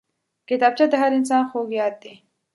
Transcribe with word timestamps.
کتابچه 0.49 0.85
د 0.89 0.93
هر 1.01 1.11
انسان 1.19 1.43
خوږ 1.51 1.67
یاد 1.79 1.95
دی 2.03 2.13